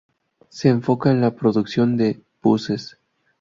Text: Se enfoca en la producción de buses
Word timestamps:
Se 0.49 0.67
enfoca 0.67 1.11
en 1.11 1.21
la 1.21 1.35
producción 1.35 1.95
de 1.95 2.23
buses 2.41 2.97